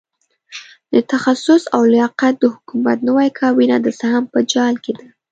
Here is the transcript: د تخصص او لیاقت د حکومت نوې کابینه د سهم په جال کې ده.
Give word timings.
د 0.93 0.95
تخصص 1.11 1.63
او 1.75 1.81
لیاقت 1.93 2.33
د 2.39 2.45
حکومت 2.55 2.97
نوې 3.07 3.27
کابینه 3.39 3.75
د 3.81 3.87
سهم 3.99 4.23
په 4.33 4.39
جال 4.51 4.75
کې 4.83 4.93
ده. 4.99 5.07